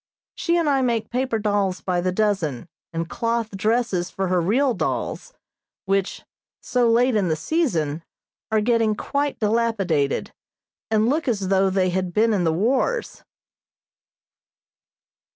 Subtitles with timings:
[0.33, 4.73] She and I make paper dolls by the dozen, and cloth dresses for her real
[4.73, 5.31] dolls,
[5.85, 6.23] which,
[6.59, 8.01] so late in the season,
[8.49, 10.33] are getting quite dilapidated
[10.89, 13.23] and look as though they had been in the wars.